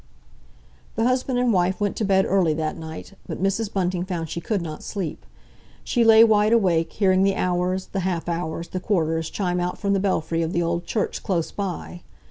[0.95, 3.71] The husband and wife went to bed early that night, but Mrs.
[3.71, 5.27] Bunting found she could not sleep.
[5.83, 9.93] She lay wide awake, hearing the hours, the half hours, the quarters chime out from
[9.93, 12.01] the belfry of the old church close by.